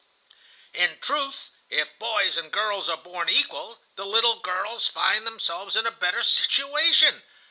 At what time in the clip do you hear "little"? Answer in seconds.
4.03-4.39